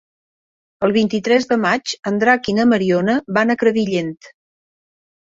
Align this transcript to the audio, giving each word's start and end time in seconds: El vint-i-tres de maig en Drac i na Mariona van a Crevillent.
El 0.85 0.93
vint-i-tres 0.93 1.43
de 1.51 1.57
maig 1.65 1.93
en 2.11 2.17
Drac 2.23 2.49
i 2.53 2.55
na 2.59 2.65
Mariona 2.71 3.15
van 3.39 3.55
a 3.55 3.57
Crevillent. 3.65 4.11